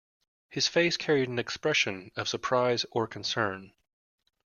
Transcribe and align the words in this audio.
His 0.49 0.67
face 0.67 0.97
carried 0.97 1.29
an 1.29 1.37
expression 1.37 2.09
of 2.15 2.27
surprise 2.27 2.87
or 2.91 3.05
concern. 3.05 3.71